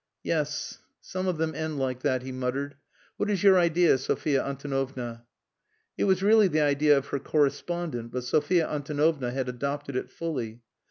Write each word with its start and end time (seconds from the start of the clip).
"Yes. 0.23 0.79
Some 0.99 1.27
of 1.27 1.37
them 1.37 1.53
end 1.53 1.77
like 1.77 1.99
that," 1.99 2.23
he 2.23 2.31
muttered. 2.31 2.75
"What 3.17 3.29
is 3.29 3.43
your 3.43 3.59
idea, 3.59 3.99
Sophia 3.99 4.41
Antonovna?" 4.43 5.27
It 5.95 6.05
was 6.05 6.23
really 6.23 6.47
the 6.47 6.61
idea 6.61 6.97
of 6.97 7.05
her 7.09 7.19
correspondent, 7.19 8.11
but 8.11 8.23
Sophia 8.23 8.67
Antonovna 8.67 9.29
had 9.29 9.47
adopted 9.47 9.95
it 9.95 10.09
fully. 10.09 10.63